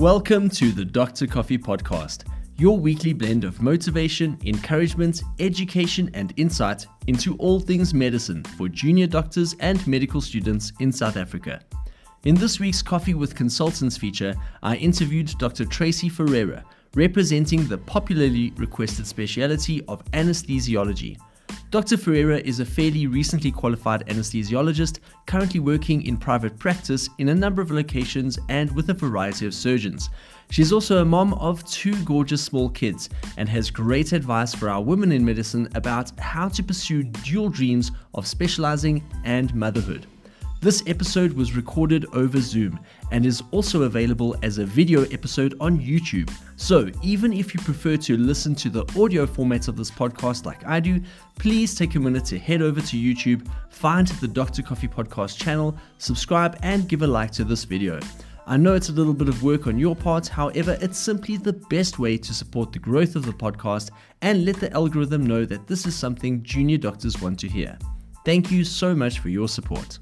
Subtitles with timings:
[0.00, 1.26] Welcome to the Dr.
[1.26, 2.24] Coffee Podcast,
[2.56, 9.06] your weekly blend of motivation, encouragement, education, and insight into all things medicine for junior
[9.06, 11.60] doctors and medical students in South Africa.
[12.24, 15.66] In this week's Coffee with Consultants feature, I interviewed Dr.
[15.66, 21.18] Tracey Ferreira, representing the popularly requested speciality of anesthesiology.
[21.70, 21.96] Dr.
[21.96, 27.62] Ferreira is a fairly recently qualified anesthesiologist, currently working in private practice in a number
[27.62, 30.10] of locations and with a variety of surgeons.
[30.50, 34.82] She's also a mom of two gorgeous small kids and has great advice for our
[34.82, 40.08] women in medicine about how to pursue dual dreams of specializing and motherhood.
[40.62, 42.78] This episode was recorded over Zoom
[43.12, 46.30] and is also available as a video episode on YouTube.
[46.56, 50.66] So, even if you prefer to listen to the audio format of this podcast like
[50.66, 51.00] I do,
[51.38, 54.60] please take a minute to head over to YouTube, find the Dr.
[54.60, 57.98] Coffee Podcast channel, subscribe, and give a like to this video.
[58.46, 61.54] I know it's a little bit of work on your part, however, it's simply the
[61.54, 65.66] best way to support the growth of the podcast and let the algorithm know that
[65.66, 67.78] this is something junior doctors want to hear.
[68.26, 69.98] Thank you so much for your support.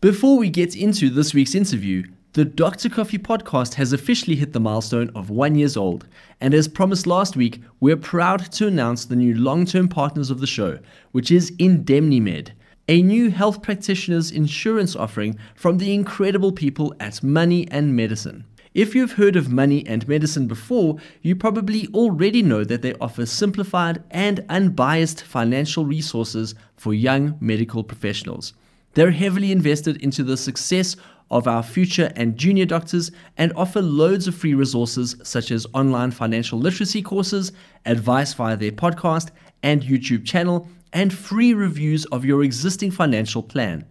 [0.00, 2.90] Before we get into this week's interview, the Dr.
[2.90, 6.06] Coffee podcast has officially hit the milestone of one years old,
[6.38, 10.46] and as promised last week, we're proud to announce the new long-term partners of the
[10.46, 10.78] show,
[11.12, 12.50] which is IndemniMed,
[12.88, 18.44] a new health practitioners insurance offering from the incredible people at Money and Medicine.
[18.76, 23.24] If you've heard of Money and Medicine before, you probably already know that they offer
[23.24, 28.52] simplified and unbiased financial resources for young medical professionals.
[28.92, 30.94] They're heavily invested into the success
[31.30, 36.10] of our future and junior doctors and offer loads of free resources such as online
[36.10, 37.52] financial literacy courses,
[37.86, 39.30] advice via their podcast
[39.62, 43.86] and YouTube channel, and free reviews of your existing financial plan.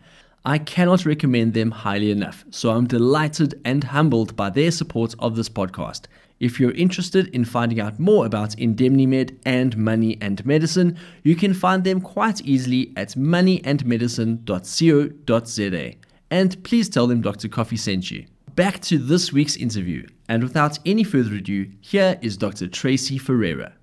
[0.47, 5.35] I cannot recommend them highly enough, so I'm delighted and humbled by their support of
[5.35, 6.01] this podcast.
[6.39, 11.55] If you're interested in finding out more about IndemniMed and Money and Medicine, you can
[11.55, 15.93] find them quite easily at moneyandmedicine.co.za.
[16.29, 17.47] And please tell them Dr.
[17.47, 18.27] Coffee sent you.
[18.53, 22.67] Back to this week's interview, and without any further ado, here is Dr.
[22.67, 23.73] Tracey Ferreira.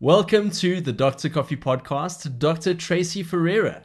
[0.00, 1.28] Welcome to the Dr.
[1.28, 2.74] Coffee Podcast, Dr.
[2.74, 3.84] Tracey Ferreira.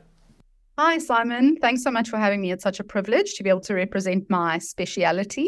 [0.76, 1.58] Hi, Simon.
[1.58, 2.52] Thanks so much for having me.
[2.52, 5.48] It's such a privilege to be able to represent my speciality.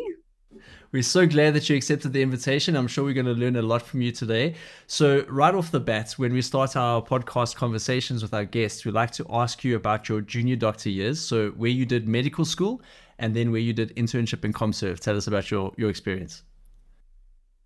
[0.92, 2.76] We're so glad that you accepted the invitation.
[2.76, 4.54] I'm sure we're going to learn a lot from you today.
[4.86, 8.92] So, right off the bat, when we start our podcast conversations with our guests, we
[8.92, 11.20] like to ask you about your junior doctor years.
[11.20, 12.84] So, where you did medical school
[13.18, 15.00] and then where you did internship in ComServe.
[15.00, 16.44] Tell us about your, your experience.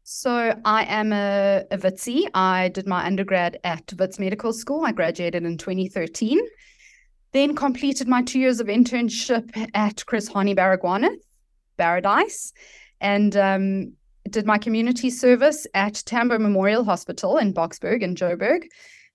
[0.03, 2.29] So, I am a, a Witsie.
[2.33, 4.85] I did my undergrad at Wits Medical School.
[4.85, 6.39] I graduated in 2013.
[7.31, 11.17] Then completed my two years of internship at Chris Hani Baragwanath,
[11.77, 12.53] Paradise
[13.01, 13.93] and um,
[14.29, 18.63] did my community service at Tambo Memorial Hospital in Boksburg in Joburg.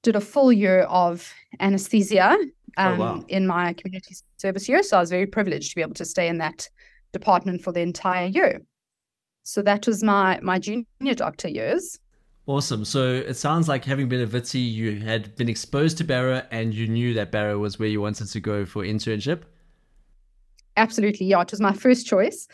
[0.03, 2.37] Did a full year of anesthesia
[2.77, 3.25] um, oh, wow.
[3.29, 4.83] In my community service year.
[4.83, 6.69] So I was very privileged to be able to stay in that
[7.13, 8.63] department for the entire year.
[9.45, 11.99] So that was my my junior doctor years.
[12.47, 12.84] Awesome.
[12.84, 16.75] So it sounds like having been a Witsie, you had been exposed to Barra and
[16.75, 19.43] you knew that Barra was where you wanted to go for internship.
[20.77, 21.27] Absolutely.
[21.27, 22.47] Yeah, it was my first choice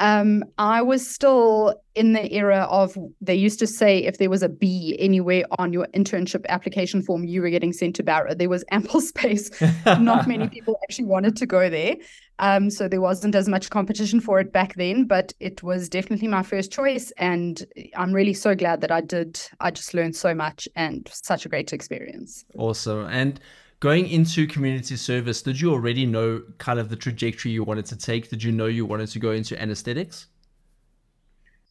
[0.00, 4.42] um, I was still in the era of they used to say if there was
[4.44, 8.34] a B anywhere on your internship application form, you were getting sent to Barra.
[8.34, 9.50] There was ample space.
[9.84, 11.96] Not many people actually wanted to go there.
[12.38, 16.28] Um, so there wasn't as much competition for it back then, but it was definitely
[16.28, 17.10] my first choice.
[17.18, 17.64] And
[17.96, 19.40] I'm really so glad that I did.
[19.58, 22.44] I just learned so much and such a great experience.
[22.56, 23.06] Awesome.
[23.06, 23.40] And
[23.80, 27.96] going into community service, did you already know kind of the trajectory you wanted to
[27.96, 28.28] take?
[28.28, 30.26] Did you know you wanted to go into anesthetics?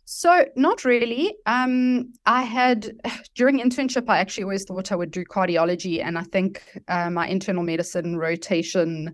[0.09, 1.35] So, not really.
[1.45, 2.93] Um, I had
[3.35, 7.27] during internship, I actually always thought I would do cardiology, and I think uh, my
[7.27, 9.13] internal medicine rotation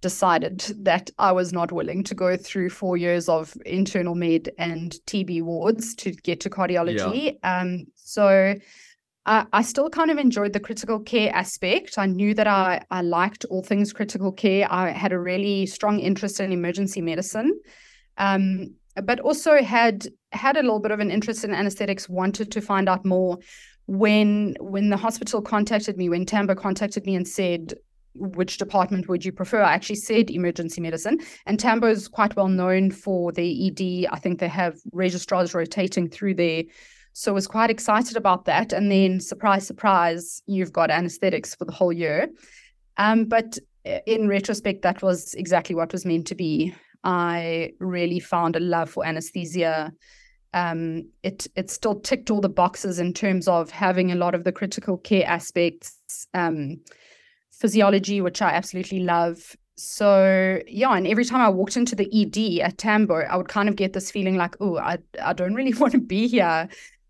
[0.00, 4.92] decided that I was not willing to go through four years of internal med and
[5.06, 7.36] TB wards to get to cardiology.
[7.42, 7.60] Yeah.
[7.60, 8.54] Um, so
[9.28, 11.98] I still kind of enjoyed the critical care aspect.
[11.98, 14.66] I knew that I, I liked all things critical care.
[14.70, 17.52] I had a really strong interest in emergency medicine,
[18.16, 22.08] um, but also had had a little bit of an interest in anesthetics.
[22.08, 23.38] Wanted to find out more.
[23.86, 27.74] When when the hospital contacted me, when Tambo contacted me and said,
[28.14, 29.62] which department would you prefer?
[29.62, 31.18] I actually said emergency medicine.
[31.44, 34.06] And Tambo is quite well known for their ED.
[34.10, 36.64] I think they have registrars rotating through their
[37.18, 38.72] so I was quite excited about that.
[38.72, 42.28] And then surprise, surprise, you've got anesthetics for the whole year.
[42.96, 43.58] Um, but
[44.06, 46.76] in retrospect, that was exactly what was meant to be.
[47.02, 49.92] I really found a love for anesthesia.
[50.54, 54.44] Um, it it still ticked all the boxes in terms of having a lot of
[54.44, 56.76] the critical care aspects, um,
[57.50, 59.56] physiology, which I absolutely love.
[59.74, 63.68] So yeah, and every time I walked into the ED at Tambo, I would kind
[63.68, 66.68] of get this feeling like, oh, I I don't really want to be here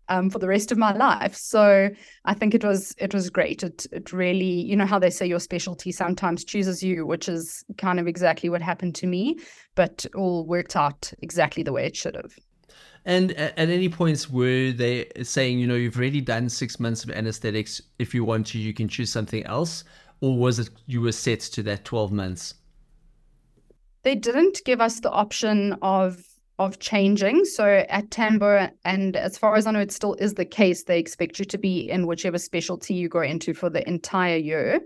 [0.09, 1.35] um, for the rest of my life.
[1.35, 1.89] So
[2.25, 3.63] I think it was it was great.
[3.63, 7.63] It it really, you know how they say your specialty sometimes chooses you, which is
[7.77, 9.37] kind of exactly what happened to me,
[9.75, 12.33] but all worked out exactly the way it should have.
[13.05, 17.11] And at any points were they saying, you know, you've already done six months of
[17.11, 17.81] anesthetics.
[17.97, 19.85] If you want to, you can choose something else,
[20.19, 22.55] or was it you were set to that twelve months?
[24.03, 26.23] They didn't give us the option of
[26.59, 27.45] of changing.
[27.45, 30.99] So at Tambo, and as far as I know, it still is the case, they
[30.99, 34.81] expect you to be in whichever specialty you go into for the entire year.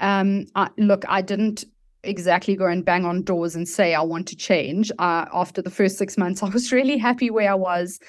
[0.00, 1.64] Um, I, look, I didn't
[2.02, 4.90] exactly go and bang on doors and say I want to change.
[4.98, 8.00] Uh, after the first six months, I was really happy where I was.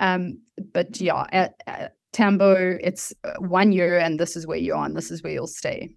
[0.00, 0.40] Um,
[0.72, 4.86] but yeah, at, at Tambo, it's uh, one year, and this is where you are,
[4.86, 5.90] and this is where you'll stay.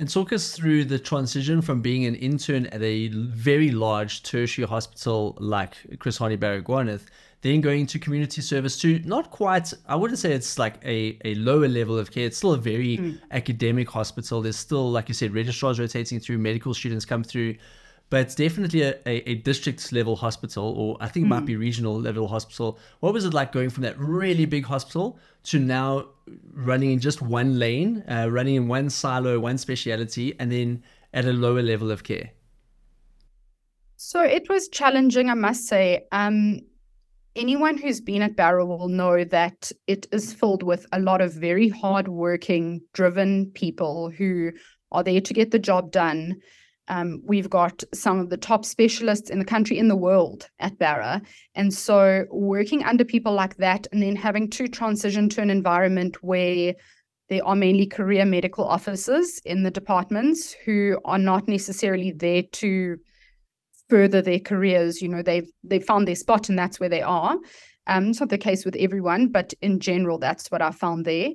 [0.00, 4.66] And talk us through the transition from being an intern at a very large tertiary
[4.66, 7.06] hospital like Chris Hani Baragwanath,
[7.40, 11.34] then going to community service to not quite, I wouldn't say it's like a, a
[11.34, 12.26] lower level of care.
[12.26, 13.20] It's still a very mm.
[13.32, 14.40] academic hospital.
[14.40, 17.56] There's still, like you said, registrars rotating through, medical students come through
[18.10, 21.54] but it's definitely a, a, a, district level hospital, or I think it might be
[21.54, 21.60] mm.
[21.60, 22.78] regional level hospital.
[23.00, 26.06] What was it like going from that really big hospital to now
[26.52, 30.82] running in just one lane, uh, running in one silo, one speciality, and then
[31.12, 32.30] at a lower level of care?
[33.96, 36.06] So it was challenging, I must say.
[36.12, 36.60] Um,
[37.36, 41.34] anyone who's been at Barra will know that it is filled with a lot of
[41.34, 44.52] very hardworking, driven people who
[44.92, 46.40] are there to get the job done.
[46.88, 50.78] Um, we've got some of the top specialists in the country, in the world at
[50.78, 51.22] Barra.
[51.54, 56.22] And so working under people like that and then having to transition to an environment
[56.22, 56.74] where
[57.28, 62.98] there are mainly career medical officers in the departments who are not necessarily there to
[63.88, 65.02] further their careers.
[65.02, 67.36] You know, they've they found their spot and that's where they are.
[67.86, 71.30] Um, it's not the case with everyone, but in general, that's what I found there.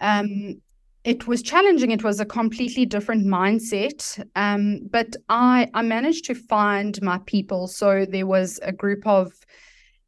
[0.00, 0.60] Um,
[1.04, 1.90] it was challenging.
[1.90, 4.22] It was a completely different mindset.
[4.36, 7.66] Um, but I I managed to find my people.
[7.66, 9.32] So there was a group of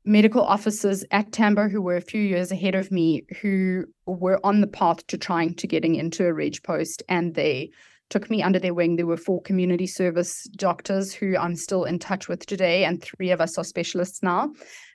[0.05, 4.61] medical officers at Tambo who were a few years ahead of me who were on
[4.61, 7.71] the path to trying to getting into a reg post and they
[8.11, 8.97] took me under their wing.
[8.97, 13.31] There were four community service doctors who I'm still in touch with today, and three
[13.31, 14.53] of us are specialists now.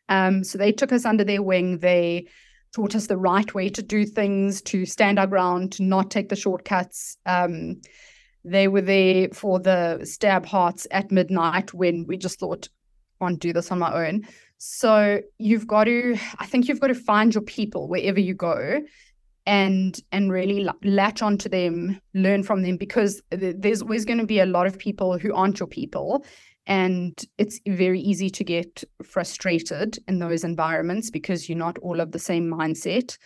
[0.08, 1.80] Um, so they took us under their wing.
[1.80, 2.28] They
[2.78, 6.30] taught us the right way to do things, to stand our ground, to not take
[6.30, 7.18] the shortcuts.
[7.26, 7.82] Um,
[8.46, 12.70] they were there for the stab hearts at midnight when we just thought,
[13.20, 14.28] I can't do this on my own.
[14.60, 18.82] So you've got to, I think you've got to find your people wherever you go
[19.48, 24.40] and and really latch onto them learn from them because there's always going to be
[24.40, 26.26] a lot of people who aren't your people
[26.68, 32.12] and it's very easy to get frustrated in those environments because you're not all of
[32.12, 33.18] the same mindset.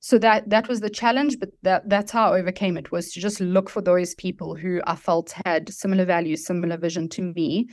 [0.00, 3.20] So that that was the challenge but that that's how i overcame it was to
[3.20, 7.68] just look for those people who i felt had similar values similar vision to me.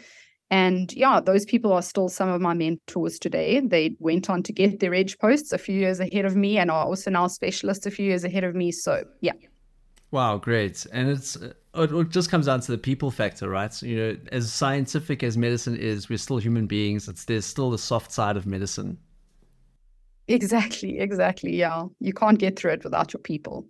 [0.49, 3.59] And yeah those people are still some of my mentors today.
[3.59, 6.71] They went on to get their reg posts a few years ahead of me and
[6.71, 8.71] are also now specialists a few years ahead of me.
[8.71, 9.33] So yeah
[10.13, 10.85] Wow, great.
[10.93, 11.37] And it's
[11.73, 13.73] it just comes down to the people factor, right?
[13.73, 17.07] So, you know, as scientific as medicine is, we're still human beings.
[17.07, 18.99] It's there's still the soft side of medicine.
[20.27, 21.55] Exactly, exactly.
[21.55, 21.85] Yeah.
[21.99, 23.65] You can't get through it without your people.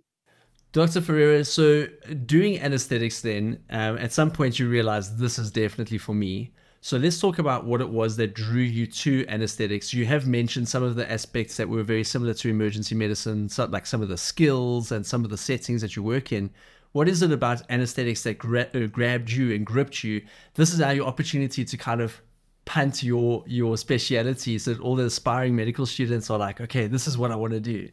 [0.72, 1.00] Dr.
[1.00, 1.86] Ferreira, so
[2.26, 6.52] doing anesthetics then, um, at some point you realize this is definitely for me.
[6.84, 9.94] So let's talk about what it was that drew you to anesthetics.
[9.94, 13.86] You have mentioned some of the aspects that were very similar to emergency medicine, like
[13.86, 16.50] some of the skills and some of the settings that you work in.
[16.92, 20.26] What is it about anesthetics that gra- uh, grabbed you and gripped you?
[20.56, 22.20] This is now your opportunity to kind of
[22.66, 27.08] punt your your speciality so that all the aspiring medical students are like, okay, this
[27.08, 27.88] is what I want to do.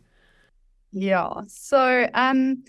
[0.92, 1.30] Yeah.
[1.48, 2.66] So um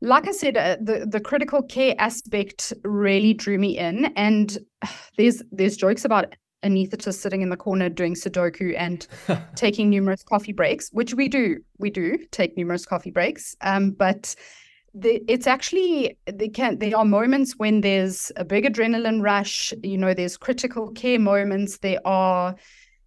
[0.00, 4.58] like I said, uh, the the critical care aspect really drew me in, and
[5.16, 6.34] there's there's jokes about
[6.64, 9.06] anesthetists sitting in the corner doing Sudoku and
[9.56, 11.58] taking numerous coffee breaks, which we do.
[11.78, 14.34] We do take numerous coffee breaks, um, but
[14.94, 19.72] the, it's actually they can there are moments when there's a big adrenaline rush.
[19.82, 21.78] You know, there's critical care moments.
[21.78, 22.56] There are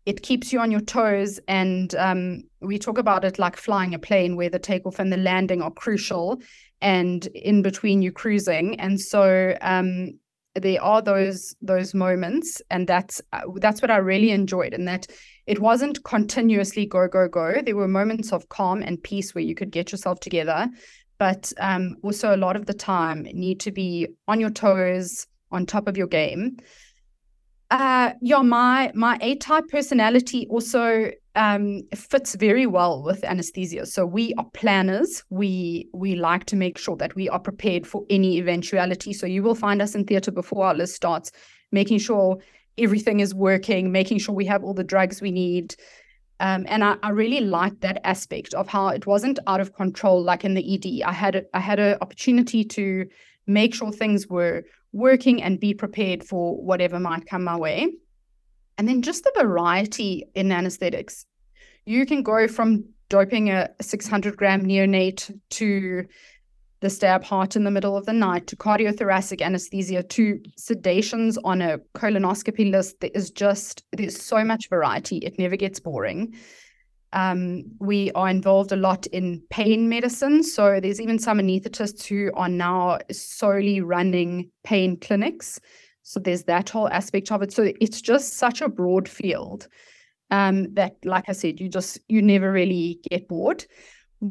[0.06, 1.40] it keeps you on your toes.
[1.48, 5.18] And um, we talk about it like flying a plane, where the takeoff and the
[5.18, 6.42] landing are crucial,
[6.82, 8.80] and in between you cruising.
[8.80, 10.20] And so um,
[10.56, 15.08] there are those those moments, and that's uh, that's what I really enjoyed, and that
[15.46, 17.62] it wasn't continuously go go go.
[17.62, 20.68] There were moments of calm and peace where you could get yourself together,
[21.18, 25.66] but um, also a lot of the time need to be on your toes, on
[25.66, 26.58] top of your game.
[27.72, 33.86] Uh, yeah, my my A type personality also um, fits very well with anesthesia.
[33.86, 35.24] So we are planners.
[35.30, 39.14] We we like to make sure that we are prepared for any eventuality.
[39.14, 41.32] So you will find us in theatre before our list starts,
[41.72, 42.40] making sure
[42.78, 45.76] everything is working, making sure we have all the drugs we need.
[46.42, 50.22] Um, and I, I really liked that aspect of how it wasn't out of control
[50.22, 51.08] like in the ED.
[51.08, 53.06] I had a, I had an opportunity to
[53.48, 57.88] make sure things were working and be prepared for whatever might come my way.
[58.78, 61.26] And then just the variety in anesthetics.
[61.90, 66.06] You can go from doping a 600 gram neonate to
[66.82, 71.64] the stab heart in the middle of the night to cardiothoracic anesthesia to sedations on
[71.64, 73.00] a colonoscopy list.
[73.00, 75.18] There is just, there's so much variety.
[75.18, 76.36] It never gets boring.
[77.12, 80.44] Um, we are involved a lot in pain medicine.
[80.44, 85.60] So there's even some anesthetists who are now solely running pain clinics.
[86.04, 87.52] So there's that whole aspect of it.
[87.52, 89.68] So it's just such a broad field
[90.32, 93.66] um, that, like I said, you just you never really get bored.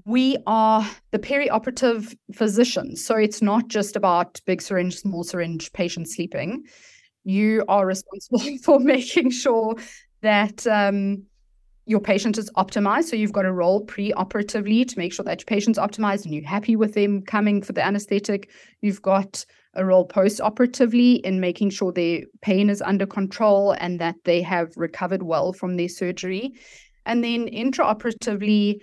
[0.04, 2.94] We are the perioperative physician.
[2.94, 6.64] So it's not just about big syringe, small syringe, patient sleeping.
[7.24, 9.76] You are responsible for making sure
[10.20, 11.24] that um,
[11.86, 13.04] your patient is optimized.
[13.04, 16.46] So you've got a role pre-operatively to make sure that your patient's optimized and you're
[16.46, 18.50] happy with them coming for the anesthetic.
[18.82, 24.16] You've got a role post-operatively in making sure their pain is under control and that
[24.24, 26.52] they have recovered well from their surgery.
[27.06, 28.80] And then intraoperatively,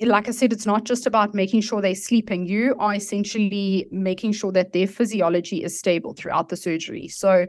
[0.00, 2.46] like I said, it's not just about making sure they're sleeping.
[2.46, 7.08] You are essentially making sure that their physiology is stable throughout the surgery.
[7.08, 7.46] So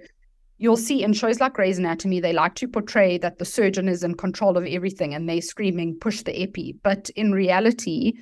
[0.58, 4.04] you'll see in shows like Grey's Anatomy, they like to portray that the surgeon is
[4.04, 6.76] in control of everything and they're screaming, push the epi.
[6.84, 8.14] But in reality,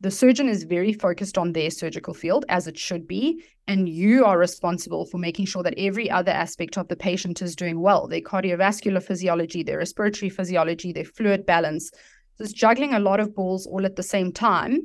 [0.00, 3.42] the surgeon is very focused on their surgical field, as it should be.
[3.66, 7.56] And you are responsible for making sure that every other aspect of the patient is
[7.56, 11.90] doing well their cardiovascular physiology, their respiratory physiology, their fluid balance.
[12.38, 14.80] It's juggling a lot of balls all at the same time.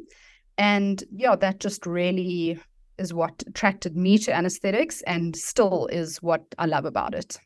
[0.57, 2.59] And yeah, that just really
[2.97, 7.37] is what attracted me to anesthetics and still is what I love about it.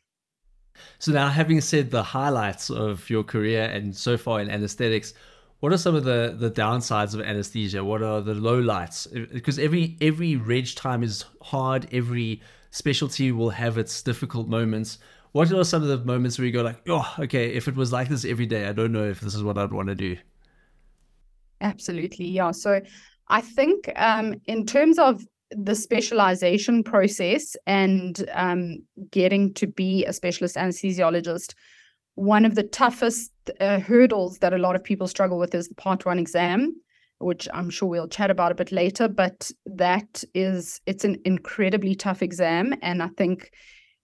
[0.98, 5.14] So now having said the highlights of your career and so far in anesthetics,
[5.60, 7.82] what are some of the the downsides of anesthesia?
[7.84, 9.06] What are the low lights?
[9.06, 14.98] Because every every reg time is hard, every specialty will have its difficult moments.
[15.32, 17.92] What are some of the moments where you go like, oh, okay, if it was
[17.92, 20.16] like this every day, I don't know if this is what I'd want to do.
[21.60, 22.52] Absolutely, yeah.
[22.52, 22.80] So
[23.28, 28.78] I think um, in terms of the specialization process and um,
[29.10, 31.54] getting to be a specialist anesthesiologist,
[32.14, 35.74] one of the toughest uh, hurdles that a lot of people struggle with is the
[35.74, 36.74] part one exam,
[37.18, 39.08] which I'm sure we'll chat about a bit later.
[39.08, 43.50] But that is, it's an incredibly tough exam, and I think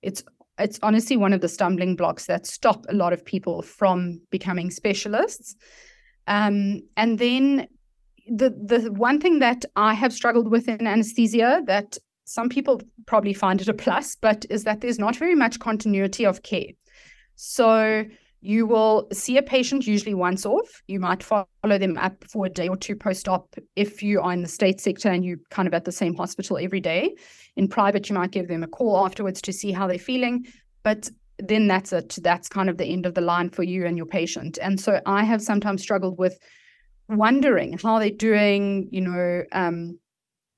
[0.03, 0.23] it's
[0.59, 4.71] it's honestly one of the stumbling blocks that stop a lot of people from becoming
[4.71, 5.57] specialists.
[6.27, 7.67] Um, and then
[8.27, 13.35] the the one thing that I have struggled with in anesthesia that some people probably
[13.35, 16.71] find it a plus, but is that there's not very much continuity of care.
[17.35, 18.05] So
[18.43, 20.83] you will see a patient usually once off.
[20.87, 24.33] You might follow them up for a day or two post op if you are
[24.33, 27.15] in the state sector and you kind of at the same hospital every day.
[27.57, 30.47] In private, you might give them a call afterwards to see how they're feeling.
[30.83, 32.19] But then that's it.
[32.23, 34.59] That's kind of the end of the line for you and your patient.
[34.61, 36.39] And so I have sometimes struggled with
[37.09, 39.99] wondering how they're doing, you know, um,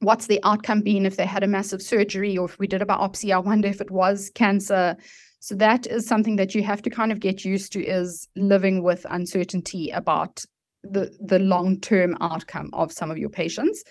[0.00, 2.86] what's the outcome been if they had a massive surgery or if we did a
[2.86, 4.96] biopsy, I wonder if it was cancer.
[5.42, 8.84] So that is something that you have to kind of get used to is living
[8.84, 10.44] with uncertainty about
[10.84, 13.82] the the long-term outcome of some of your patients.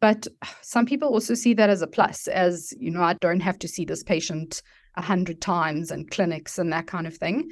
[0.00, 0.28] But
[0.62, 3.66] some people also see that as a plus, as you know, I don't have to
[3.66, 4.62] see this patient
[4.96, 7.50] a hundred times in clinics and that kind of thing.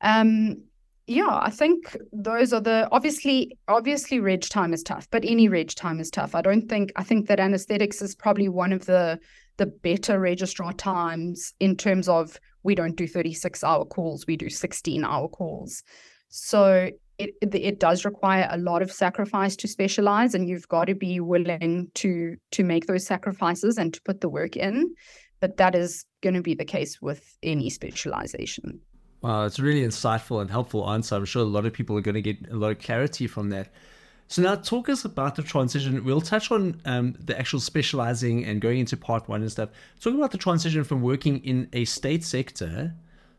[0.00, 0.64] Um,
[1.06, 5.76] yeah, I think those are the obviously obviously reg time is tough, but any reg
[5.76, 6.34] time is tough.
[6.34, 9.20] I don't think I think that anesthetics is probably one of the
[9.58, 14.48] the better registrar times in terms of we don't do 36 hour calls, we do
[14.48, 15.82] 16 hour calls.
[16.28, 20.94] So it, it, does require a lot of sacrifice to specialize and you've got to
[20.94, 24.94] be willing to to make those sacrifices and to put the work in
[25.38, 28.80] but that is going to be the case with any specialization
[29.22, 31.14] Wow, it's really insightful and helpful answer.
[31.14, 33.50] I'm sure a lot of people are going to get a lot of clarity from
[33.50, 33.70] that.
[34.30, 36.04] So now talk us about the transition.
[36.04, 39.70] We'll touch on um, the actual specializing and going into part one and stuff.
[40.00, 42.94] Talk about the transition from working in a state sector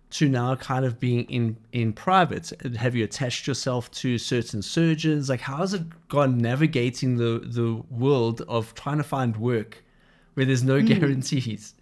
[0.09, 2.51] to now kind of being in in private.
[2.77, 5.29] Have you attached yourself to certain surgeons?
[5.29, 9.85] Like, how has it gone navigating the the world of trying to find work
[10.33, 10.87] where there's no mm.
[10.87, 11.73] guarantees?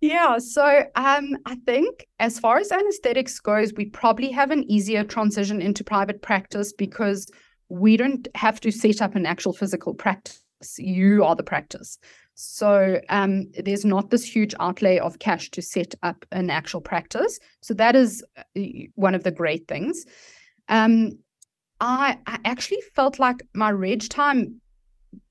[0.00, 5.04] Yeah, so um, I think as far as anesthetics goes, we probably have an easier
[5.04, 7.26] transition into private practice because
[7.68, 10.40] we don't have to set up an actual physical practice.
[10.78, 11.98] You are the practice.
[12.34, 17.38] So um, there's not this huge outlay of cash to set up an actual practice.
[17.60, 18.60] So that is uh,
[18.94, 20.04] one of the great things.
[20.68, 21.18] Um,
[21.80, 24.60] I, I actually felt like my reg time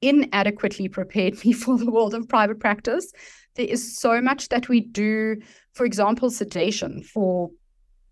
[0.01, 3.11] inadequately prepared me for the world of private practice.
[3.55, 5.37] There is so much that we do,
[5.73, 7.51] for example, sedation for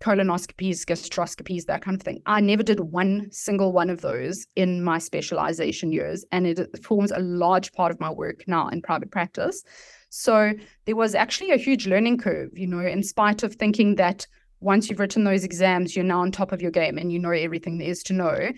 [0.02, 2.22] colonoscopies, gastroscopies, that kind of thing.
[2.26, 7.12] I never did one single one of those in my specialization years, and it forms
[7.12, 9.64] a large part of my work now in private practice.
[10.10, 10.54] So
[10.86, 14.28] there was actually a huge learning curve, you know, in spite of thinking that
[14.60, 17.32] once you've written those exams, you're now on top of your game and you know
[17.32, 18.50] everything there is to know.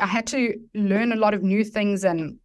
[0.00, 2.38] I had to learn a lot of new things and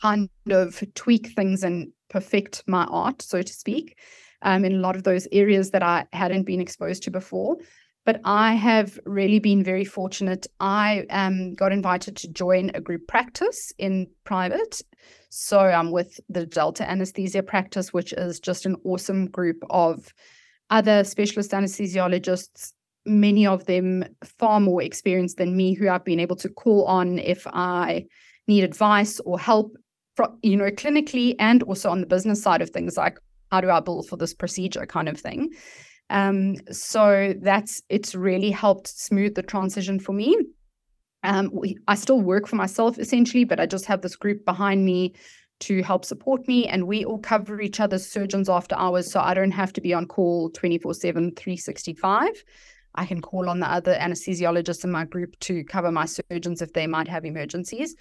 [0.00, 3.96] kind of tweak things and perfect my art, so to speak
[4.44, 7.56] um, in a lot of those areas that I hadn't been exposed to before.
[8.06, 10.46] But I have really been very fortunate.
[10.60, 14.82] I um, got invited to join a group practice in private.
[15.30, 20.12] So I'm with the Delta Anesthesia practice, which is just an awesome group of
[20.68, 22.72] other specialist anesthesiologists,
[23.06, 24.04] many of them
[24.38, 28.04] far more experienced than me, who I've been able to call on if I
[28.46, 29.76] need advice or help,
[30.42, 33.18] you know, clinically and also on the business side of things, like
[33.54, 35.50] how do I bill for this procedure kind of thing.
[36.10, 40.36] Um, so that's it's really helped smooth the transition for me.
[41.22, 44.84] Um, we, I still work for myself essentially, but I just have this group behind
[44.84, 45.14] me
[45.60, 49.34] to help support me, and we all cover each other's surgeons after hours, so I
[49.34, 52.44] don't have to be on call 24 7, 365.
[52.96, 56.72] I can call on the other anesthesiologists in my group to cover my surgeons if
[56.72, 57.94] they might have emergencies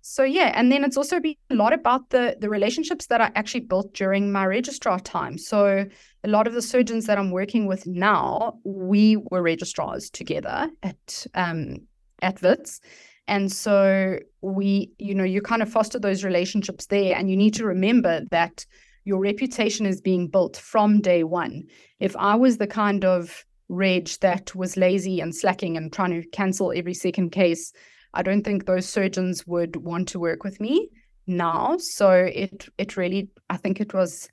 [0.00, 3.30] so yeah and then it's also been a lot about the the relationships that i
[3.34, 5.38] actually built during my registrar time.
[5.38, 5.86] So
[6.24, 11.26] a lot of the surgeons that i'm working with now we were registrars together at
[11.34, 11.78] um
[12.22, 12.80] at wits.
[13.26, 17.54] And so we you know you kind of foster those relationships there and you need
[17.54, 18.64] to remember that
[19.04, 21.64] your reputation is being built from day one.
[22.00, 26.28] If i was the kind of reg that was lazy and slacking and trying to
[26.30, 27.72] cancel every second case
[28.14, 30.90] I don't think those surgeons would want to work with me
[31.26, 31.76] now.
[31.78, 34.28] So it it really I think it was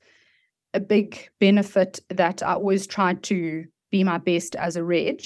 [0.73, 5.21] a big benefit that I always tried to be my best as a reg.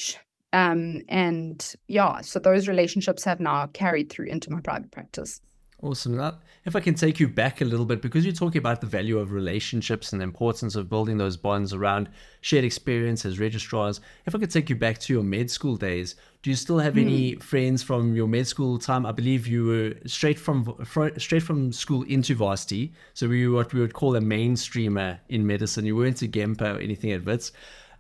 [0.51, 5.41] Um, and yeah, so those relationships have now carried through into my private practice.
[5.81, 6.17] Awesome.
[6.17, 8.87] That, if I can take you back a little bit, because you're talking about the
[8.87, 12.09] value of relationships and the importance of building those bonds around
[12.41, 16.15] shared experience as registrars, if I could take you back to your med school days,
[16.43, 17.01] do you still have mm.
[17.01, 19.05] any friends from your med school time?
[19.05, 20.75] I believe you were straight from
[21.17, 25.47] straight from school into varsity, so we were what we would call a mainstreamer in
[25.47, 25.85] medicine.
[25.85, 27.53] You weren't a Gempa or anything at Wits.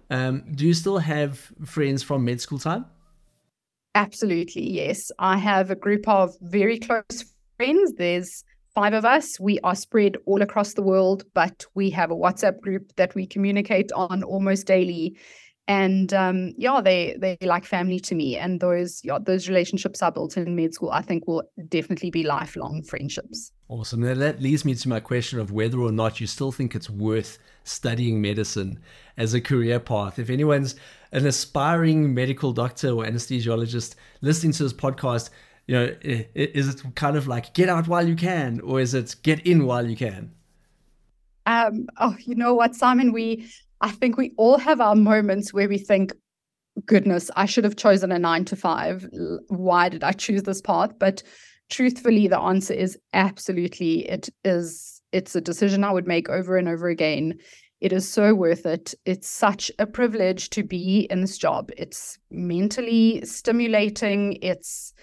[0.09, 2.87] Um, do you still have friends from med school time?
[3.95, 5.11] Absolutely, yes.
[5.17, 7.23] I have a group of very close
[7.59, 7.93] friends.
[7.97, 9.37] There's five of us.
[9.37, 13.27] We are spread all across the world, but we have a WhatsApp group that we
[13.27, 15.17] communicate on almost daily.
[15.67, 18.37] And um, yeah, they they like family to me.
[18.37, 22.23] And those yeah, those relationships I built in med school, I think will definitely be
[22.23, 23.51] lifelong friendships.
[23.67, 24.01] Awesome.
[24.01, 26.89] Now that leads me to my question of whether or not you still think it's
[26.89, 28.79] worth studying medicine
[29.17, 30.17] as a career path.
[30.17, 30.75] If anyone's
[31.11, 35.29] an aspiring medical doctor or anesthesiologist listening to this podcast,
[35.69, 39.15] you know, is it kind of like get out while you can, or is it
[39.21, 40.31] get in while you can?
[41.45, 43.13] Um, oh, you know what, Simon?
[43.13, 43.47] We,
[43.79, 46.11] I think we all have our moments where we think,
[46.87, 49.07] goodness, I should have chosen a nine to five.
[49.49, 50.97] Why did I choose this path?
[50.97, 51.21] But
[51.69, 55.03] truthfully, the answer is absolutely it is.
[55.11, 57.35] It's a decision I would make over and over again.
[57.79, 58.95] It is so worth it.
[59.05, 61.69] It's such a privilege to be in this job.
[61.77, 64.39] It's mentally stimulating.
[64.41, 64.95] It's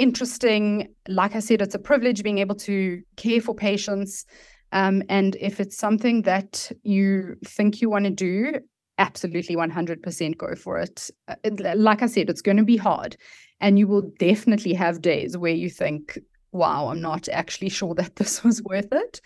[0.00, 0.88] interesting.
[1.08, 4.24] Like I said, it's a privilege being able to care for patients.
[4.72, 8.60] Um, and if it's something that you think you want to do,
[8.98, 11.10] absolutely 100% go for it.
[11.28, 11.34] Uh,
[11.74, 13.16] like I said, it's going to be hard.
[13.60, 16.18] And you will definitely have days where you think,
[16.52, 19.20] wow, I'm not actually sure that this was worth it.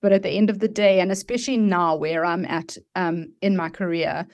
[0.00, 3.56] But at the end of the day, and especially now where I'm at um, in
[3.56, 4.26] my career,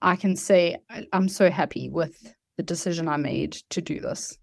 [0.00, 0.78] I can say
[1.12, 4.36] I'm so happy with the decision I made to do this.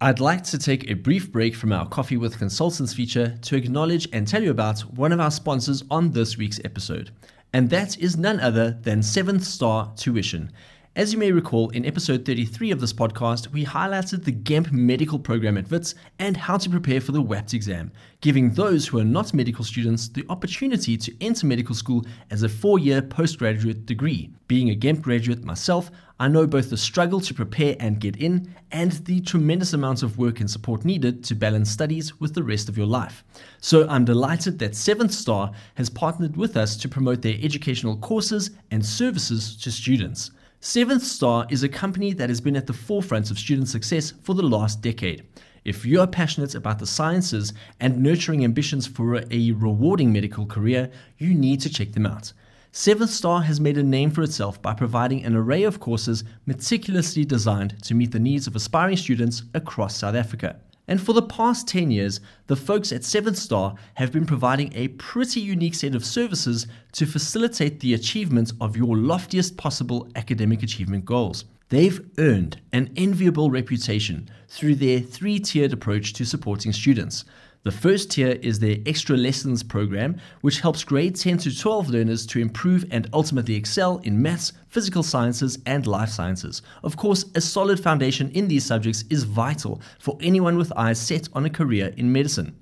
[0.00, 4.06] I'd like to take a brief break from our Coffee with Consultants feature to acknowledge
[4.12, 7.10] and tell you about one of our sponsors on this week's episode,
[7.52, 10.52] and that is none other than Seventh Star Tuition.
[10.98, 15.16] As you may recall, in episode 33 of this podcast, we highlighted the GEMP medical
[15.16, 19.04] program at WITS and how to prepare for the WAPT exam, giving those who are
[19.04, 24.32] not medical students the opportunity to enter medical school as a four year postgraduate degree.
[24.48, 28.52] Being a GEMP graduate myself, I know both the struggle to prepare and get in,
[28.72, 32.68] and the tremendous amounts of work and support needed to balance studies with the rest
[32.68, 33.22] of your life.
[33.60, 38.50] So I'm delighted that Seventh Star has partnered with us to promote their educational courses
[38.72, 40.32] and services to students.
[40.60, 44.34] Seventh Star is a company that has been at the forefront of student success for
[44.34, 45.24] the last decade.
[45.64, 50.90] If you are passionate about the sciences and nurturing ambitions for a rewarding medical career,
[51.16, 52.32] you need to check them out.
[52.72, 57.24] Seventh Star has made a name for itself by providing an array of courses meticulously
[57.24, 60.56] designed to meet the needs of aspiring students across South Africa.
[60.88, 64.88] And for the past 10 years, the folks at Seventh Star have been providing a
[64.88, 71.04] pretty unique set of services to facilitate the achievement of your loftiest possible academic achievement
[71.04, 71.44] goals.
[71.68, 77.26] They've earned an enviable reputation through their three tiered approach to supporting students.
[77.68, 82.24] The first tier is their Extra Lessons program, which helps grade 10 to 12 learners
[82.28, 86.62] to improve and ultimately excel in maths, physical sciences, and life sciences.
[86.82, 91.28] Of course, a solid foundation in these subjects is vital for anyone with eyes set
[91.34, 92.58] on a career in medicine.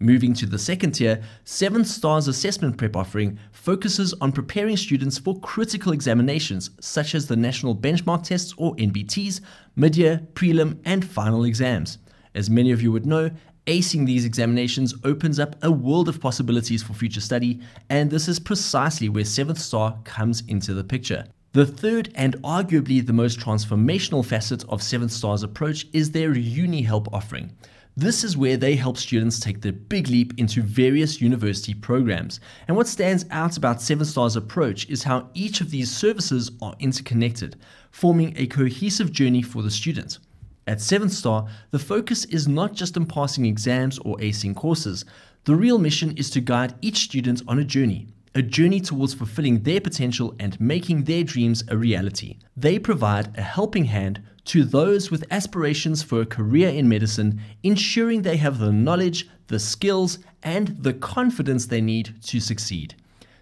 [0.00, 5.38] Moving to the second tier, Seven Stars Assessment Prep offering focuses on preparing students for
[5.38, 9.40] critical examinations such as the National Benchmark Tests or NBTs,
[9.76, 11.98] mid-year, prelim, and final exams.
[12.34, 13.30] As many of you would know,
[13.68, 18.40] acing these examinations opens up a world of possibilities for future study, and this is
[18.40, 21.26] precisely where Seventh Star comes into the picture.
[21.52, 26.82] The third and arguably the most transformational facet of Seventh Star's approach is their Uni
[26.82, 27.52] Help offering.
[27.96, 32.38] This is where they help students take the big leap into various university programs.
[32.68, 36.76] And what stands out about Seven Stars' approach is how each of these services are
[36.78, 37.56] interconnected,
[37.90, 40.20] forming a cohesive journey for the student.
[40.68, 45.06] At 7 Star, the focus is not just on passing exams or acing courses.
[45.44, 49.62] The real mission is to guide each student on a journey, a journey towards fulfilling
[49.62, 52.36] their potential and making their dreams a reality.
[52.54, 58.20] They provide a helping hand to those with aspirations for a career in medicine, ensuring
[58.20, 62.94] they have the knowledge, the skills, and the confidence they need to succeed.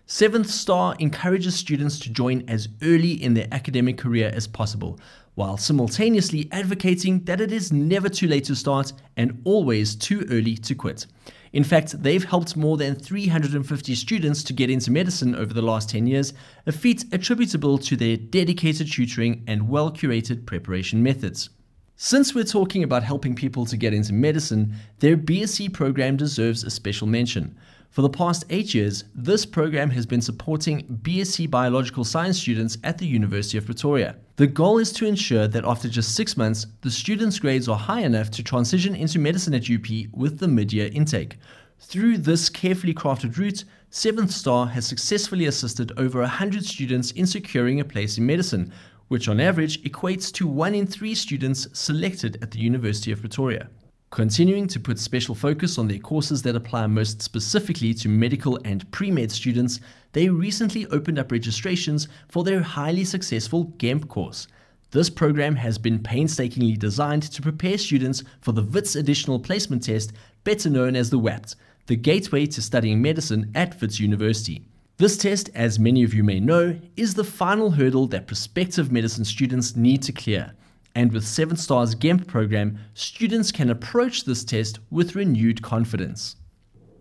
[0.08, 5.00] Seventh Star encourages students to join as early in their academic career as possible,
[5.36, 10.56] while simultaneously advocating that it is never too late to start and always too early
[10.56, 11.06] to quit.
[11.52, 15.88] In fact, they've helped more than 350 students to get into medicine over the last
[15.90, 16.32] 10 years,
[16.66, 21.50] a feat attributable to their dedicated tutoring and well curated preparation methods.
[21.98, 26.70] Since we're talking about helping people to get into medicine, their BSc program deserves a
[26.70, 27.56] special mention.
[27.96, 32.98] For the past eight years, this program has been supporting BSc Biological Science students at
[32.98, 34.16] the University of Pretoria.
[34.36, 38.02] The goal is to ensure that after just six months, the students' grades are high
[38.02, 41.38] enough to transition into medicine at UP with the mid year intake.
[41.80, 47.80] Through this carefully crafted route, Seventh Star has successfully assisted over 100 students in securing
[47.80, 48.74] a place in medicine,
[49.08, 53.70] which on average equates to one in three students selected at the University of Pretoria.
[54.10, 58.88] Continuing to put special focus on their courses that apply most specifically to medical and
[58.92, 59.80] pre med students,
[60.12, 64.46] they recently opened up registrations for their highly successful GEMP course.
[64.92, 70.12] This program has been painstakingly designed to prepare students for the WITS Additional Placement Test,
[70.44, 74.62] better known as the WAPT, the gateway to studying medicine at WITS University.
[74.98, 79.24] This test, as many of you may know, is the final hurdle that prospective medicine
[79.24, 80.54] students need to clear
[80.96, 86.36] and with 7 Stars GEMP program, students can approach this test with renewed confidence.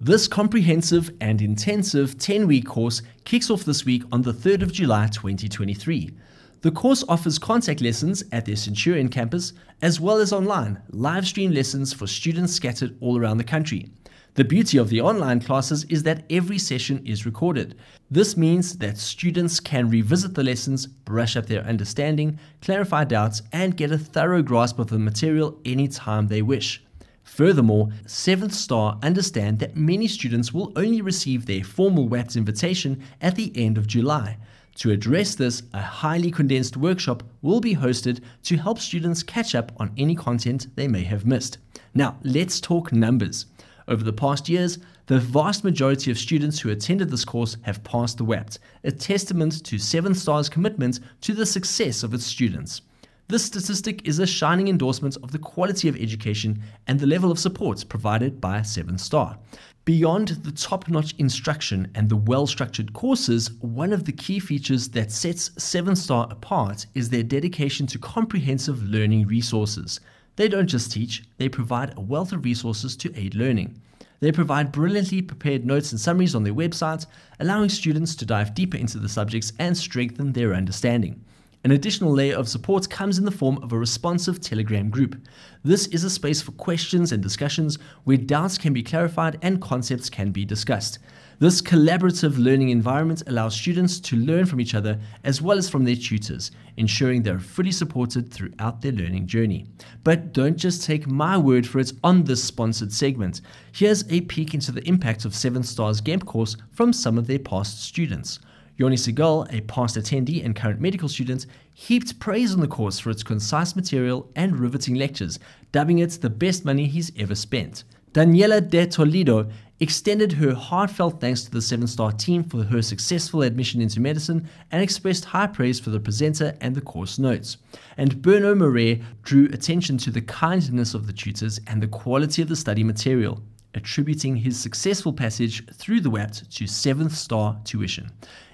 [0.01, 4.73] This comprehensive and intensive 10 week course kicks off this week on the 3rd of
[4.73, 6.11] July 2023.
[6.59, 11.51] The course offers contact lessons at their Centurion campus as well as online live stream
[11.51, 13.89] lessons for students scattered all around the country.
[14.35, 17.73] The beauty of the online classes is that every session is recorded.
[18.11, 23.77] This means that students can revisit the lessons, brush up their understanding, clarify doubts, and
[23.77, 26.83] get a thorough grasp of the material anytime they wish.
[27.23, 33.35] Furthermore, 7th Star understand that many students will only receive their formal WAPT invitation at
[33.35, 34.37] the end of July.
[34.75, 39.71] To address this, a highly condensed workshop will be hosted to help students catch up
[39.77, 41.57] on any content they may have missed.
[41.93, 43.45] Now, let's talk numbers.
[43.87, 48.17] Over the past years, The vast majority of students who attended this course have passed
[48.17, 52.81] the WAPT, a testament to Seven Stars' commitment to the success of its students.
[53.27, 57.37] This statistic is a shining endorsement of the quality of education and the level of
[57.37, 59.37] support provided by Seven Star.
[59.83, 64.89] Beyond the top notch instruction and the well structured courses, one of the key features
[64.89, 69.99] that sets Seven Star apart is their dedication to comprehensive learning resources.
[70.35, 73.81] They don't just teach, they provide a wealth of resources to aid learning.
[74.19, 77.05] They provide brilliantly prepared notes and summaries on their website,
[77.39, 81.23] allowing students to dive deeper into the subjects and strengthen their understanding.
[81.63, 85.15] An additional layer of support comes in the form of a responsive Telegram group.
[85.63, 90.09] This is a space for questions and discussions where doubts can be clarified and concepts
[90.09, 90.99] can be discussed.
[91.37, 95.83] This collaborative learning environment allows students to learn from each other as well as from
[95.83, 99.65] their tutors, ensuring they're fully supported throughout their learning journey.
[100.05, 103.41] But don't just take my word for it on this sponsored segment.
[103.73, 107.39] Here's a peek into the impact of 7 Stars GEMP course from some of their
[107.39, 108.39] past students.
[108.77, 113.09] Yoni Segal, a past attendee and current medical student, heaped praise on the course for
[113.09, 115.37] its concise material and riveting lectures,
[115.73, 117.83] dubbing it the best money he's ever spent.
[118.15, 123.41] Daniela de Toledo extended her heartfelt thanks to the Seven Star team for her successful
[123.41, 127.57] admission into medicine and expressed high praise for the presenter and the course notes.
[127.97, 132.47] And Berno Murray drew attention to the kindness of the tutors and the quality of
[132.47, 133.41] the study material,
[133.73, 138.11] attributing his successful passage through the WAPT to seventh star tuition.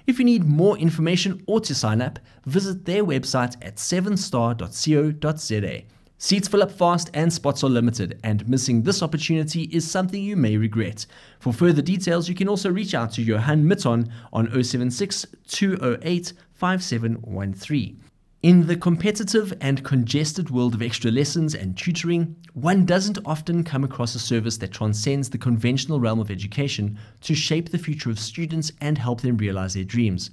[0.07, 5.86] If you need more information or to sign up, visit their website at 7star.co.za.
[6.23, 10.36] Seats fill up fast and spots are limited, and missing this opportunity is something you
[10.36, 11.07] may regret.
[11.39, 18.03] For further details, you can also reach out to Johan Mitton on 076 208 5713.
[18.43, 23.84] In the competitive and congested world of extra lessons and tutoring, one doesn't often come
[23.84, 28.19] across a service that transcends the conventional realm of education to shape the future of
[28.19, 30.29] students and help them realize their dreams.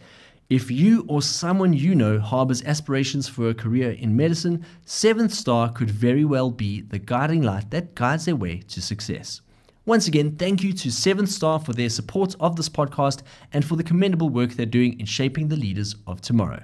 [0.51, 5.71] If you or someone you know harbors aspirations for a career in medicine, Seventh Star
[5.71, 9.43] could very well be the guiding light that guides their way to success.
[9.85, 13.21] Once again, thank you to Seventh Star for their support of this podcast
[13.53, 16.63] and for the commendable work they're doing in shaping the leaders of tomorrow.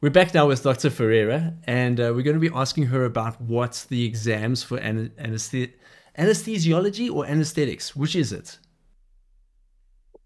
[0.00, 0.90] We're back now with Dr.
[0.90, 5.72] Ferreira, and uh, we're going to be asking her about what's the exams for anesthe-
[6.16, 8.60] anesthesiology or anesthetics, which is it?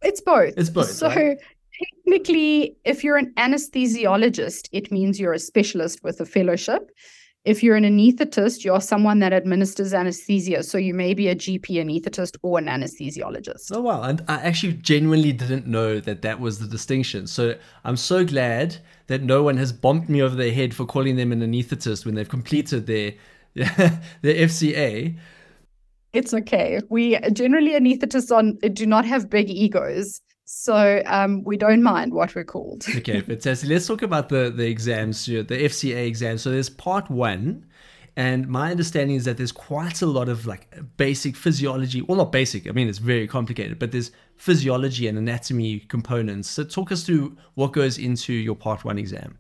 [0.03, 0.53] It's both.
[0.59, 0.91] It's both.
[0.91, 1.39] So, right?
[2.05, 6.91] technically, if you're an anesthesiologist, it means you're a specialist with a fellowship.
[7.45, 10.63] If you're an anesthetist, you're someone that administers anesthesia.
[10.63, 13.73] So you may be a GP anesthetist or an anesthesiologist.
[13.75, 14.03] Oh, wow.
[14.03, 17.27] And I actually genuinely didn't know that that was the distinction.
[17.27, 18.77] So I'm so glad
[19.09, 22.15] that no one has bumped me over the head for calling them an anesthetist when
[22.15, 23.15] they've completed their,
[23.55, 25.17] their FCA.
[26.13, 26.81] It's okay.
[26.91, 30.21] We generally anesthetists on do not have big egos.
[30.55, 32.85] So um, we don't mind what we're called.
[32.97, 33.71] okay, fantastic.
[33.71, 36.37] Let's talk about the the exams, the FCA exam.
[36.37, 37.65] So there's part one,
[38.17, 42.03] and my understanding is that there's quite a lot of like basic physiology.
[42.03, 42.69] Well, not basic.
[42.69, 46.51] I mean, it's very complicated, but there's physiology and anatomy components.
[46.51, 49.39] So talk us through what goes into your part one exam.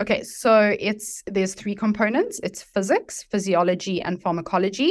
[0.00, 2.40] Okay, so it's there's three components.
[2.42, 4.90] It's physics, physiology, and pharmacology.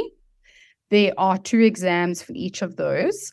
[0.90, 3.32] There are two exams for each of those.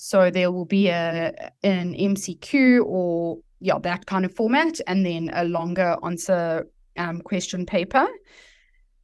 [0.00, 1.34] So there will be a
[1.64, 7.66] an MCQ or yeah, that kind of format, and then a longer answer um, question
[7.66, 8.06] paper.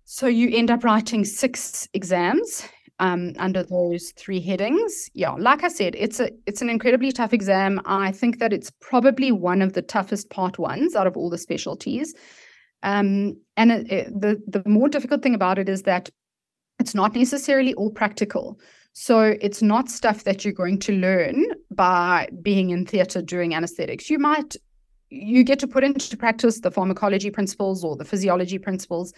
[0.05, 2.69] So you end up writing six exams
[3.01, 5.11] um, under those three headings.
[5.15, 7.81] Yeah, like I said, it's a it's an incredibly tough exam.
[7.87, 11.39] I think that it's probably one of the toughest part ones out of all the
[11.39, 12.15] specialties.
[12.85, 16.09] Um, and it, it, the the more difficult thing about it is that
[16.79, 18.61] it's not necessarily all practical.
[18.95, 24.09] So it's not stuff that you're going to learn by being in theatre doing anesthetics.
[24.09, 24.57] You might
[25.11, 29.13] you get to put into practice the pharmacology principles or the physiology principles,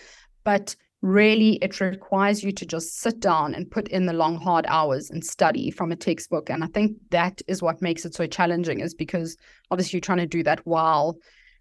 [0.45, 4.65] but really it requires you to just sit down and put in the long hard
[4.67, 8.27] hours and study from a textbook and i think that is what makes it so
[8.27, 9.37] challenging is because
[9.71, 11.15] obviously you're trying to do that while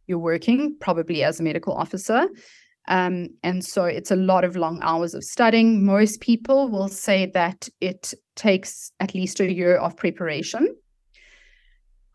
[0.07, 2.27] you're working probably as a medical officer
[2.87, 5.85] um, and so it's a lot of long hours of studying.
[5.85, 10.75] Most people will say that it takes at least a year of preparation.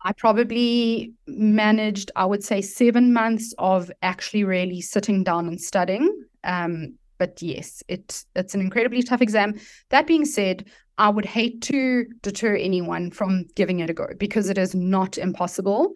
[0.03, 6.23] I probably managed, I would say, seven months of actually really sitting down and studying.
[6.43, 9.53] Um, but yes, it, it's an incredibly tough exam.
[9.89, 14.49] That being said, I would hate to deter anyone from giving it a go because
[14.49, 15.93] it is not impossible.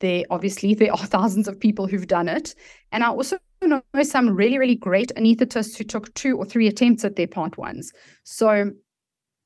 [0.00, 2.54] there obviously there are thousands of people who've done it.
[2.90, 7.04] And I also know some really, really great anesthetists who took two or three attempts
[7.04, 7.92] at their part ones.
[8.24, 8.70] So if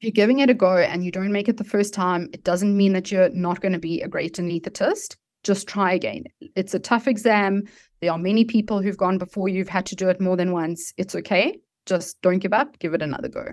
[0.00, 2.76] you're giving it a go and you don't make it the first time, it doesn't
[2.76, 5.16] mean that you're not going to be a great anesthetist.
[5.44, 6.24] Just try again.
[6.56, 7.64] It's a tough exam.
[8.00, 10.92] There are many people who've gone before you've had to do it more than once.
[10.96, 11.58] It's okay.
[11.86, 12.78] Just don't give up.
[12.78, 13.46] Give it another go.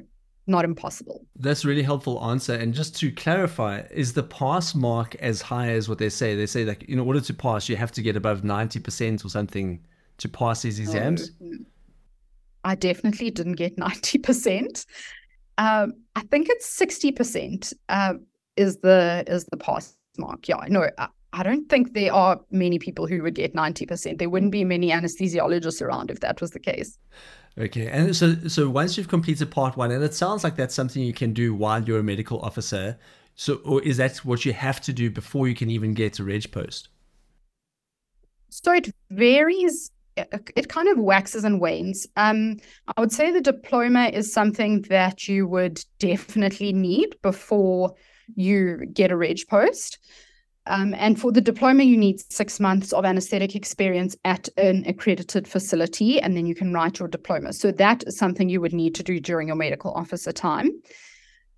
[0.47, 1.25] Not impossible.
[1.35, 2.53] That's really helpful answer.
[2.53, 6.35] And just to clarify, is the pass mark as high as what they say?
[6.35, 9.81] They say that in order to pass, you have to get above 90% or something
[10.17, 11.31] to pass these exams.
[12.63, 14.85] I definitely didn't get 90%.
[15.57, 18.15] Um, I think it's sixty percent uh,
[18.57, 20.47] is the is the pass mark.
[20.47, 24.19] Yeah, no, I, I don't think there are many people who would get ninety percent.
[24.19, 26.99] There wouldn't be many anesthesiologists around if that was the case.
[27.57, 31.01] Okay, and so so once you've completed part one, and it sounds like that's something
[31.01, 32.97] you can do while you're a medical officer.
[33.33, 36.23] So, or is that what you have to do before you can even get a
[36.23, 36.89] reg post?
[38.49, 39.91] So it varies
[40.55, 42.07] it kind of waxes and wanes.
[42.15, 42.57] Um,
[42.95, 47.93] I would say the diploma is something that you would definitely need before
[48.35, 49.99] you get a reg post.
[50.65, 55.47] Um, and for the diploma, you need six months of anesthetic experience at an accredited
[55.47, 57.53] facility, and then you can write your diploma.
[57.53, 60.71] So that is something you would need to do during your medical officer time.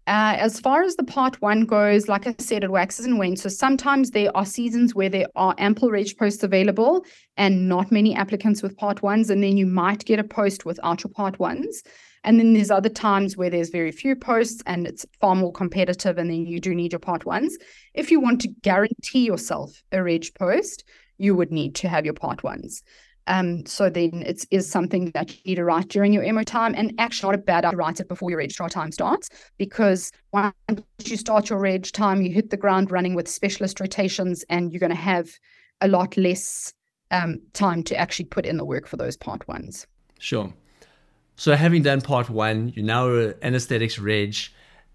[0.09, 3.43] Uh, as far as the part one goes, like I said, it waxes and wanes.
[3.43, 7.05] So sometimes there are seasons where there are ample reg posts available
[7.37, 11.03] and not many applicants with part ones, and then you might get a post without
[11.03, 11.83] your part ones.
[12.23, 16.17] And then there's other times where there's very few posts and it's far more competitive,
[16.17, 17.55] and then you do need your part ones.
[17.93, 20.85] If you want to guarantee yourself a reg post,
[21.19, 22.81] you would need to have your part ones.
[23.29, 26.73] Um, so then it is something that you need to write during your MO time
[26.75, 30.11] and actually not a bad idea to write it before your registrar time starts because
[30.33, 30.51] once
[31.05, 34.79] you start your reg time, you hit the ground running with specialist rotations and you're
[34.79, 35.29] going to have
[35.81, 36.73] a lot less
[37.11, 39.85] um, time to actually put in the work for those part ones.
[40.17, 40.51] Sure.
[41.35, 44.35] So having done part one, you're now an anesthetics reg.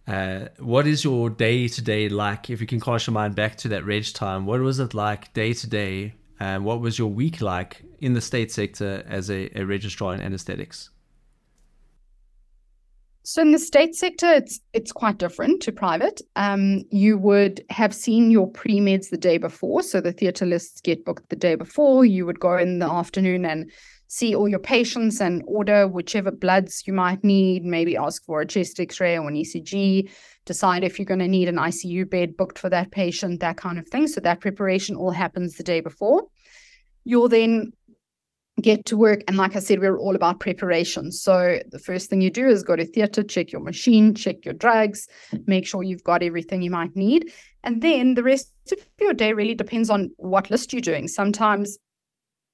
[0.08, 2.50] Uh, what is your day to day like?
[2.50, 5.32] If you can cast your mind back to that reg time, what was it like
[5.34, 6.14] day to day
[6.44, 10.20] and what was your week like in the state sector as a, a registrar in
[10.20, 10.90] anesthetics?
[13.22, 16.20] So in the state sector, it's it's quite different to private.
[16.37, 20.83] Um, you would have seen your pre meds the day before, so the theatre lists
[20.83, 22.04] get booked the day before.
[22.04, 23.72] You would go in the afternoon and
[24.09, 27.64] see all your patients and order whichever bloods you might need.
[27.64, 30.11] Maybe ask for a chest X-ray or an ECG.
[30.44, 33.78] Decide if you're going to need an ICU bed booked for that patient, that kind
[33.78, 34.09] of thing.
[34.09, 36.24] So that preparation all happens the day before.
[37.04, 37.72] You'll then
[38.60, 39.22] get to work.
[39.28, 41.10] And like I said, we're all about preparation.
[41.10, 44.54] So the first thing you do is go to theatre, check your machine, check your
[44.54, 45.08] drugs,
[45.46, 47.32] make sure you've got everything you might need.
[47.62, 51.08] And then the rest of your day really depends on what list you're doing.
[51.08, 51.78] Sometimes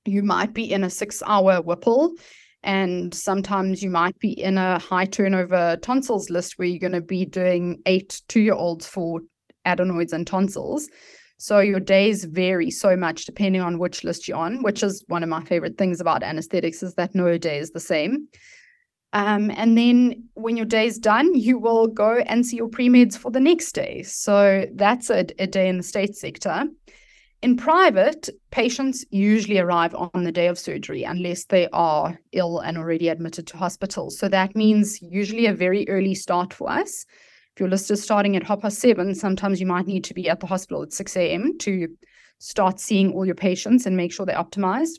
[0.07, 2.13] you might be in a six hour Whipple.
[2.63, 7.01] And sometimes you might be in a high turnover tonsils list where you're going to
[7.01, 9.21] be doing eight two year olds for
[9.65, 10.89] adenoids and tonsils.
[11.41, 15.23] So your days vary so much depending on which list you're on, which is one
[15.23, 18.29] of my favorite things about anesthetics is that no day is the same.
[19.15, 23.17] Um, and then when your day is done, you will go and see your pre-meds
[23.17, 24.03] for the next day.
[24.03, 26.67] So that's a, a day in the state sector.
[27.41, 32.77] In private, patients usually arrive on the day of surgery unless they are ill and
[32.77, 34.11] already admitted to hospital.
[34.11, 37.07] So that means usually a very early start for us
[37.61, 40.41] your list is starting at half past seven, sometimes you might need to be at
[40.41, 41.59] the hospital at 6 a.m.
[41.59, 41.89] to
[42.39, 44.99] start seeing all your patients and make sure they're optimized.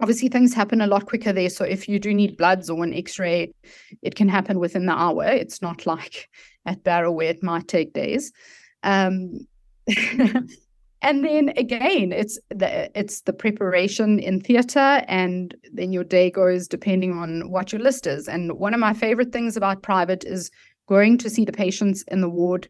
[0.00, 1.50] Obviously, things happen a lot quicker there.
[1.50, 3.52] So if you do need bloods or an x-ray,
[4.02, 5.24] it can happen within the hour.
[5.24, 6.28] It's not like
[6.66, 8.32] at Barra where it might take days.
[8.84, 9.48] Um,
[11.02, 16.68] and then again, it's the it's the preparation in theatre, and then your day goes
[16.68, 18.28] depending on what your list is.
[18.28, 20.50] And one of my favorite things about private is
[20.88, 22.68] going to see the patients in the ward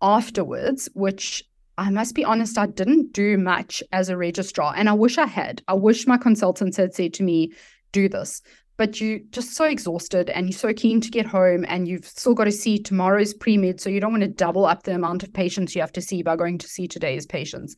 [0.00, 1.44] afterwards, which
[1.78, 4.72] I must be honest, I didn't do much as a registrar.
[4.74, 5.62] And I wish I had.
[5.68, 7.52] I wish my consultants had said to me,
[7.92, 8.40] do this.
[8.78, 12.34] But you're just so exhausted and you're so keen to get home and you've still
[12.34, 13.80] got to see tomorrow's pre med.
[13.80, 16.22] So you don't want to double up the amount of patients you have to see
[16.22, 17.74] by going to see today's patients.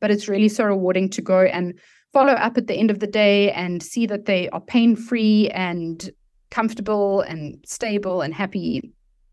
[0.00, 1.78] But it's really so rewarding to go and
[2.12, 5.48] follow up at the end of the day and see that they are pain free
[5.50, 6.10] and
[6.50, 8.92] comfortable and stable and happy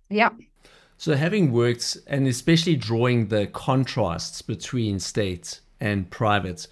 [0.09, 0.29] yeah.
[0.97, 6.67] So, having worked and especially drawing the contrasts between state and private,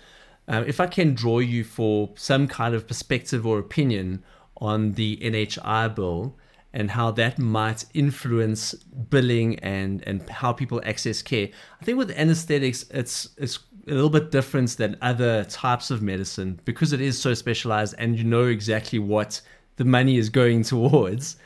[0.47, 4.23] um, if I can draw you for some kind of perspective or opinion
[4.57, 6.35] on the NHI bill
[6.73, 11.49] and how that might influence billing and, and how people access care,
[11.81, 16.59] I think with anesthetics, it's, it's a little bit different than other types of medicine
[16.65, 19.41] because it is so specialized and you know exactly what
[19.77, 21.37] the money is going towards.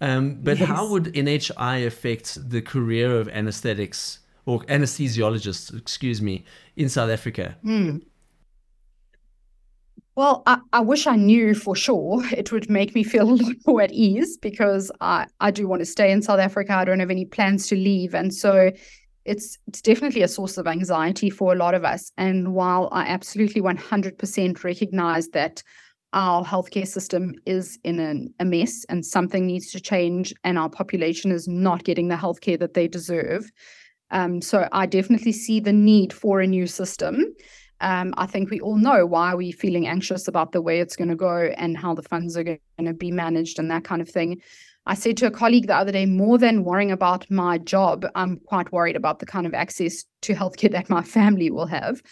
[0.00, 0.68] Um, but yes.
[0.68, 6.44] how would NHI affect the career of anesthetics or anesthesiologists, excuse me,
[6.76, 7.56] in South Africa?
[7.64, 8.02] Mm.
[10.16, 12.22] Well, I, I, wish I knew for sure.
[12.32, 15.80] It would make me feel a lot more at ease because I, I do want
[15.80, 16.74] to stay in South Africa.
[16.74, 18.14] I don't have any plans to leave.
[18.14, 18.70] And so
[19.24, 22.10] it's it's definitely a source of anxiety for a lot of us.
[22.16, 25.62] And while I absolutely 100% recognize that
[26.12, 30.68] our healthcare system is in an, a mess and something needs to change, and our
[30.68, 33.50] population is not getting the healthcare that they deserve.
[34.10, 37.24] Um, so I definitely see the need for a new system.
[37.80, 41.08] Um, I think we all know why we're feeling anxious about the way it's going
[41.08, 44.08] to go and how the funds are going to be managed and that kind of
[44.08, 44.40] thing.
[44.86, 48.38] I said to a colleague the other day, more than worrying about my job, I'm
[48.46, 52.02] quite worried about the kind of access to healthcare that my family will have.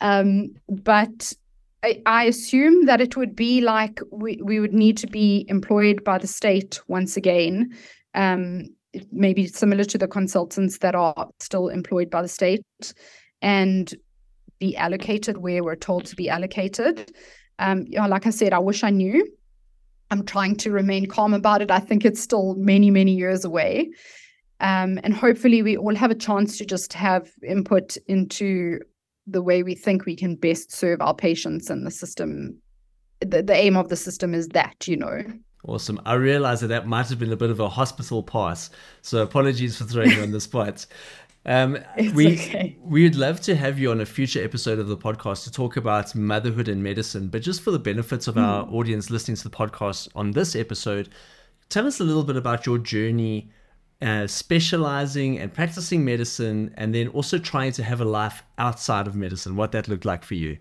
[0.00, 1.32] Um, but
[1.82, 6.18] I, assume that it would be like we, we would need to be employed by
[6.18, 7.76] the state once again,
[8.14, 8.66] um,
[9.10, 12.62] maybe similar to the consultants that are still employed by the state,
[13.40, 13.94] and
[14.60, 17.10] be allocated where we're told to be allocated.
[17.58, 19.26] Um, you know, like I said, I wish I knew.
[20.10, 21.70] I'm trying to remain calm about it.
[21.70, 23.90] I think it's still many, many years away.
[24.60, 28.78] Um, and hopefully, we all have a chance to just have input into
[29.26, 32.58] the way we think we can best serve our patients and the system.
[33.20, 35.22] The, the aim of the system is that, you know.
[35.64, 36.00] Awesome.
[36.04, 38.70] I realize that that might have been a bit of a hospital pass.
[39.02, 40.86] So apologies for throwing you on the spot.
[41.44, 41.78] Um,
[42.14, 42.76] we okay.
[42.82, 46.14] we'd love to have you on a future episode of the podcast to talk about
[46.14, 47.28] motherhood and medicine.
[47.28, 48.42] But just for the benefits of mm.
[48.42, 51.08] our audience listening to the podcast on this episode,
[51.68, 53.50] tell us a little bit about your journey
[54.02, 59.14] uh, specializing and practicing medicine, and then also trying to have a life outside of
[59.14, 60.58] medicine, what that looked like for you.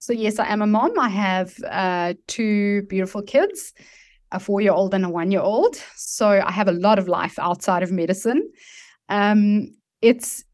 [0.00, 0.98] So, yes, I am a mom.
[0.98, 3.72] I have uh, two beautiful kids,
[4.32, 5.76] a four year old and a one year old.
[5.96, 8.50] So, I have a lot of life outside of medicine.
[9.08, 9.68] Um,
[10.02, 10.44] it's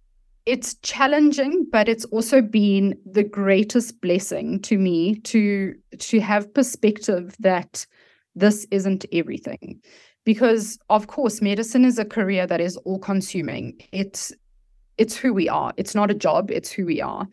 [0.46, 7.36] it's challenging but it's also been the greatest blessing to me to to have perspective
[7.40, 7.86] that
[8.34, 9.80] this isn't everything
[10.24, 13.80] because of course medicine is a career that is all consuming.
[13.92, 14.32] It's
[14.98, 15.72] it's who we are.
[15.76, 16.50] It's not a job.
[16.50, 17.26] It's who we are.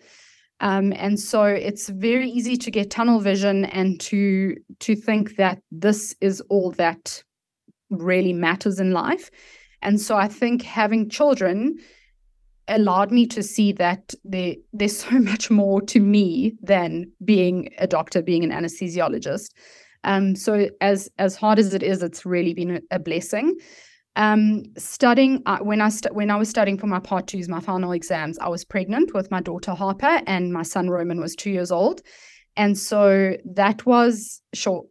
[0.62, 5.62] Um, and so it's very easy to get tunnel vision and to to think that
[5.72, 7.24] this is all that
[7.90, 9.30] really matters in life.
[9.82, 11.78] And so i think having children
[12.68, 17.88] allowed me to see that there, there's so much more to me than being a
[17.88, 19.52] doctor being an anesthesiologist
[20.08, 23.58] um, so as as hard as it is, it's really been a, blessing.
[24.16, 27.60] Um, studying uh, when I st- when I was studying for my part twos, my
[27.60, 31.52] final exams, I was pregnant with my daughter Harper, and my son Roman was two
[31.52, 32.02] years old,
[32.56, 34.86] and so that was sure.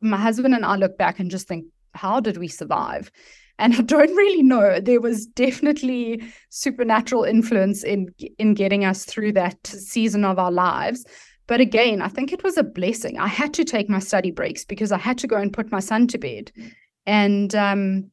[0.00, 1.64] My husband and I look back and just think,
[1.94, 3.10] how did we survive?
[3.58, 4.78] And I don't really know.
[4.78, 8.06] There was definitely supernatural influence in
[8.38, 11.04] in getting us through that season of our lives.
[11.50, 13.18] But again, I think it was a blessing.
[13.18, 15.80] I had to take my study breaks because I had to go and put my
[15.80, 16.52] son to bed.
[17.06, 18.12] And um,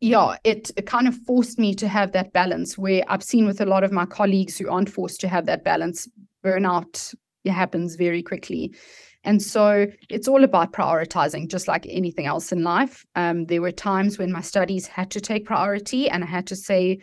[0.00, 3.60] yeah, it, it kind of forced me to have that balance where I've seen with
[3.60, 6.08] a lot of my colleagues who aren't forced to have that balance,
[6.42, 7.14] burnout
[7.44, 8.74] happens very quickly.
[9.22, 13.04] And so it's all about prioritizing, just like anything else in life.
[13.16, 16.56] Um, there were times when my studies had to take priority, and I had to
[16.56, 17.00] say,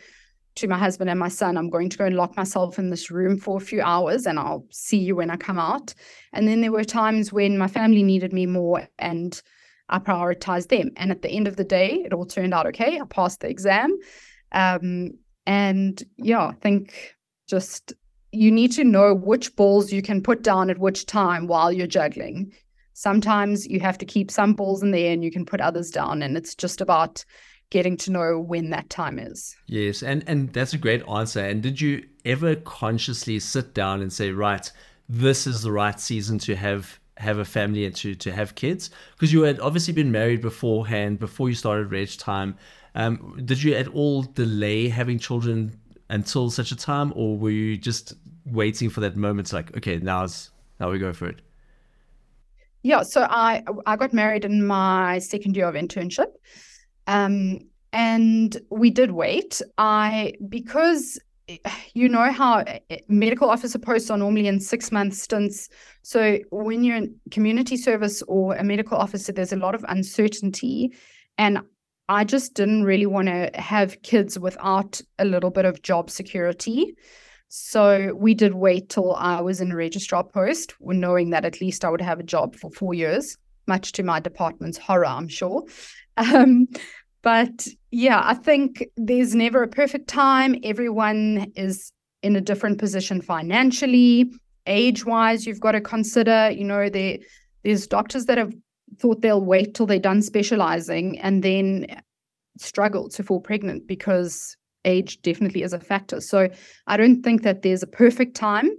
[0.57, 3.09] to my husband and my son, I'm going to go and lock myself in this
[3.09, 5.93] room for a few hours and I'll see you when I come out.
[6.33, 9.41] And then there were times when my family needed me more and
[9.89, 10.91] I prioritized them.
[10.97, 12.99] And at the end of the day, it all turned out okay.
[12.99, 13.97] I passed the exam.
[14.51, 15.11] Um,
[15.45, 17.15] and yeah, I think
[17.47, 17.93] just
[18.31, 21.87] you need to know which balls you can put down at which time while you're
[21.87, 22.51] juggling.
[22.93, 25.91] Sometimes you have to keep some balls in the air and you can put others
[25.91, 26.21] down.
[26.21, 27.23] And it's just about
[27.69, 29.55] getting to know when that time is.
[29.67, 31.41] Yes, and and that's a great answer.
[31.41, 34.71] And did you ever consciously sit down and say, right,
[35.09, 38.89] this is the right season to have have a family and to to have kids?
[39.15, 42.57] Because you had obviously been married beforehand before you started Reg Time.
[42.95, 47.77] Um, did you at all delay having children until such a time, or were you
[47.77, 48.13] just
[48.45, 49.51] waiting for that moment?
[49.53, 51.41] like, okay, now's now we go for it.
[52.83, 56.31] Yeah, so I I got married in my second year of internship.
[57.07, 57.59] Um,
[57.93, 59.61] and we did wait.
[59.77, 61.19] I because
[61.93, 62.65] you know how
[63.07, 65.69] medical officer posts are normally in six month stints.
[66.01, 70.93] So when you're in community service or a medical officer, there's a lot of uncertainty.
[71.37, 71.61] And
[72.09, 76.95] I just didn't really want to have kids without a little bit of job security.
[77.49, 81.85] So we did wait till I was in a registrar post, knowing that at least
[81.85, 83.37] I would have a job for four years,
[83.67, 85.63] much to my department's horror, I'm sure.
[86.19, 86.67] Um,
[87.21, 90.55] but yeah, I think there's never a perfect time.
[90.63, 91.91] Everyone is
[92.23, 94.31] in a different position financially,
[94.65, 95.45] age wise.
[95.45, 97.17] You've got to consider, you know, there
[97.63, 98.53] there's doctors that have
[98.99, 101.85] thought they'll wait till they're done specializing and then
[102.57, 104.55] struggle to fall pregnant because
[104.85, 106.21] age definitely is a factor.
[106.21, 106.49] So
[106.87, 108.69] I don't think that there's a perfect time.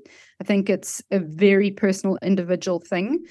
[0.41, 3.25] I think it's a very personal, individual thing.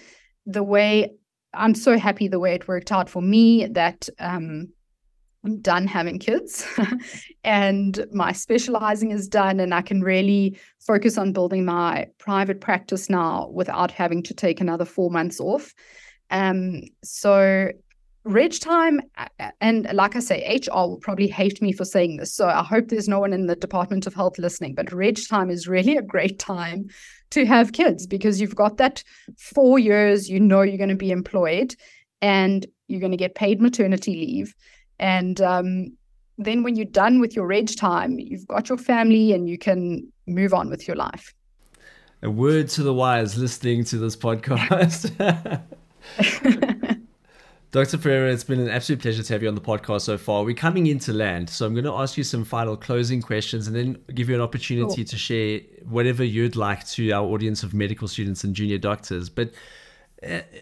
[0.46, 1.12] The way
[1.54, 4.68] I'm so happy the way it worked out for me that um,
[5.46, 6.66] I'm done having kids
[7.44, 13.10] and my specializing is done, and I can really focus on building my private practice
[13.10, 15.74] now without having to take another four months off.
[16.30, 17.72] Um, so
[18.28, 19.00] Reg time,
[19.62, 22.34] and like I say, HR will probably hate me for saying this.
[22.34, 25.50] So I hope there's no one in the Department of Health listening, but Reg time
[25.50, 26.90] is really a great time
[27.32, 29.02] to have kids because you've got that
[29.38, 31.74] four years, you know, you're going to be employed
[32.22, 34.54] and you're going to get paid maternity leave.
[35.00, 35.98] And um,
[36.38, 40.12] then when you're done with your Reg time, you've got your family and you can
[40.28, 41.34] move on with your life.
[42.24, 45.12] A word to the wise listening to this podcast.
[47.72, 47.98] Dr.
[47.98, 50.44] Ferreira, it's been an absolute pleasure to have you on the podcast so far.
[50.44, 53.76] We're coming into land, so I'm going to ask you some final closing questions and
[53.76, 58.08] then give you an opportunity to share whatever you'd like to our audience of medical
[58.08, 59.30] students and junior doctors.
[59.30, 59.52] But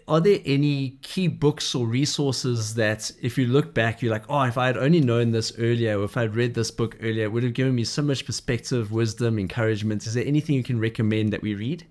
[0.06, 4.42] are there any key books or resources that, if you look back, you're like, oh,
[4.42, 7.32] if I had only known this earlier, or if I'd read this book earlier, it
[7.32, 10.06] would have given me so much perspective, wisdom, encouragement?
[10.06, 11.86] Is there anything you can recommend that we read?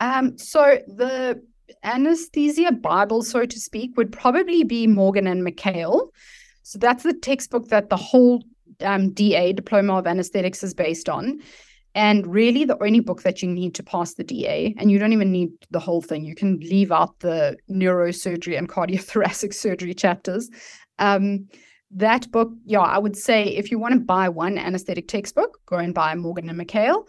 [0.00, 1.40] Um, so the
[1.84, 6.10] anesthesia Bible, so to speak, would probably be Morgan and Mikhail.
[6.64, 8.42] So that's the textbook that the whole
[8.80, 11.40] um, DA, Diploma of Anesthetics, is based on.
[11.94, 15.12] And really, the only book that you need to pass the DA, and you don't
[15.12, 20.48] even need the whole thing, you can leave out the neurosurgery and cardiothoracic surgery chapters.
[20.98, 21.48] Um,
[21.90, 25.76] that book, yeah, I would say if you want to buy one anesthetic textbook, go
[25.76, 27.06] and buy Morgan and Mikhail.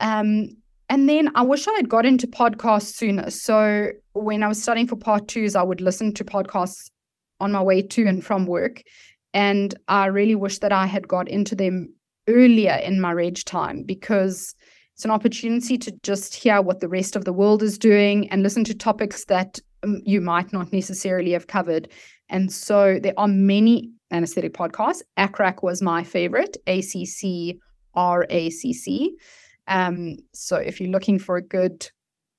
[0.00, 0.48] Um,
[0.88, 3.30] and then I wish I had got into podcasts sooner.
[3.30, 6.90] So when I was studying for part twos, I would listen to podcasts
[7.40, 8.82] on my way to and from work.
[9.32, 11.94] And I really wish that I had got into them
[12.28, 14.54] earlier in my reg time because
[14.94, 18.42] it's an opportunity to just hear what the rest of the world is doing and
[18.42, 21.88] listen to topics that um, you might not necessarily have covered.
[22.28, 25.02] And so there are many anesthetic podcasts.
[25.18, 27.58] ACCRAC was my favorite, A C C
[27.94, 29.16] R A C C.
[29.66, 31.90] Um, so if you're looking for a good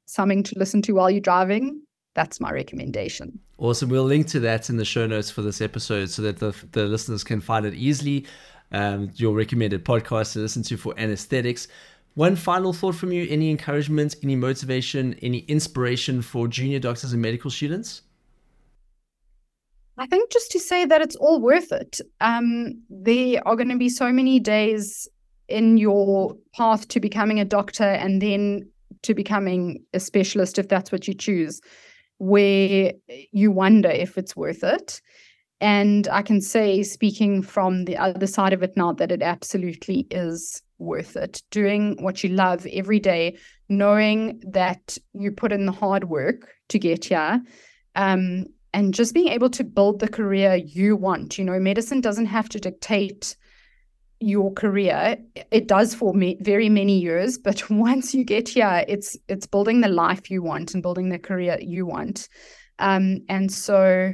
[0.06, 1.82] something to listen to while you're driving,
[2.14, 3.40] that's my recommendation.
[3.58, 3.90] Awesome.
[3.90, 6.86] We'll link to that in the show notes for this episode so that the, the
[6.86, 8.26] listeners can find it easily.
[8.72, 11.68] Um, your recommended podcast to listen to for anesthetics.
[12.16, 17.22] One final thought from you any encouragement, any motivation, any inspiration for junior doctors and
[17.22, 18.02] medical students?
[19.98, 22.02] I think just to say that it's all worth it.
[22.22, 25.08] Um, there are going to be so many days
[25.48, 28.70] in your path to becoming a doctor and then
[29.04, 31.62] to becoming a specialist, if that's what you choose,
[32.18, 32.94] where
[33.32, 35.02] you wonder if it's worth it.
[35.62, 40.08] And I can say, speaking from the other side of it now, that it absolutely
[40.12, 41.42] is worth it.
[41.52, 43.38] Doing what you love every day,
[43.70, 47.42] knowing that you put in the hard work to get here,
[47.96, 51.38] um, and just being able to build the career you want.
[51.38, 53.38] You know, medicine doesn't have to dictate
[54.22, 55.18] your career
[55.52, 59.82] it does for me very many years but once you get here it's it's building
[59.82, 62.30] the life you want and building the career you want
[62.80, 64.14] um, and so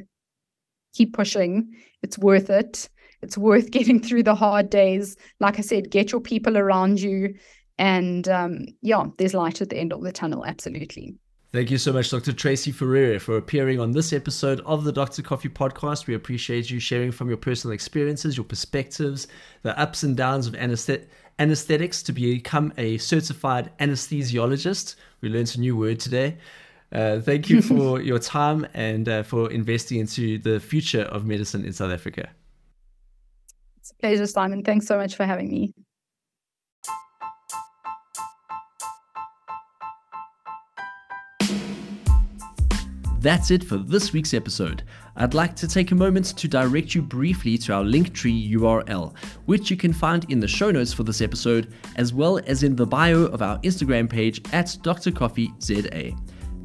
[0.94, 2.89] keep pushing it's worth it
[3.22, 7.34] it's worth getting through the hard days like i said get your people around you
[7.78, 11.16] and um, yeah there's light at the end of the tunnel absolutely
[11.54, 12.32] Thank you so much, Dr.
[12.32, 15.22] Tracey Ferreira, for appearing on this episode of the Dr.
[15.22, 16.08] Coffee podcast.
[16.08, 19.28] We appreciate you sharing from your personal experiences, your perspectives,
[19.62, 24.96] the ups and downs of anesthetics to become a certified anesthesiologist.
[25.20, 26.38] We learned a new word today.
[26.92, 31.64] Uh, thank you for your time and uh, for investing into the future of medicine
[31.64, 32.30] in South Africa.
[33.78, 34.64] It's a pleasure, Simon.
[34.64, 35.74] Thanks so much for having me.
[43.22, 44.82] That's it for this week's episode.
[45.16, 49.16] I'd like to take a moment to direct you briefly to our Linktree URL,
[49.46, 52.76] which you can find in the show notes for this episode, as well as in
[52.76, 55.12] the bio of our Instagram page at Dr.
[55.12, 56.16] Coffee ZA.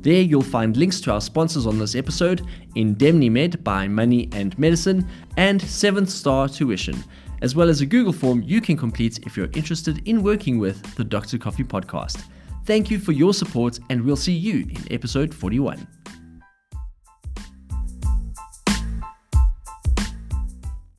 [0.03, 5.09] There you'll find links to our sponsors on this episode, Indemnimed by Money and Medicine,
[5.37, 7.03] and 7th Star Tuition,
[7.43, 10.95] as well as a Google form you can complete if you're interested in working with
[10.95, 11.39] the Dr.
[11.39, 12.23] Coffee podcast.
[12.65, 15.96] Thank you for your support, and we'll see you in episode 41.